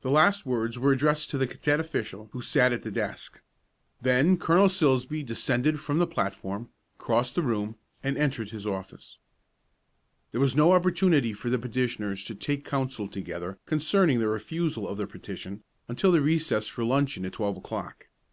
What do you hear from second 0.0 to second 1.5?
The last words were addressed to the